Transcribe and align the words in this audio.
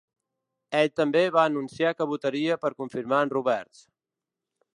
Ell 0.79 0.87
també 0.99 1.21
va 1.35 1.43
anunciar 1.49 1.93
que 1.99 2.09
votaria 2.15 2.59
per 2.65 2.73
confirmar 2.81 3.21
en 3.27 3.35
Roberts. 3.39 3.85